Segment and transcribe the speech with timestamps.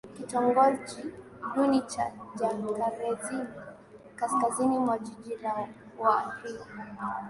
[0.17, 1.13] kitongoji
[1.55, 3.47] duni cha Jacarezinho
[4.15, 5.35] kaskazini mwa mji
[5.99, 6.65] wa Rio